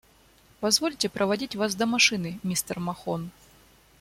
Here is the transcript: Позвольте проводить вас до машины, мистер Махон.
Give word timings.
Позвольте 0.61 1.09
проводить 1.09 1.55
вас 1.55 1.75
до 1.75 1.85
машины, 1.85 2.39
мистер 2.41 2.79
Махон. 2.79 3.29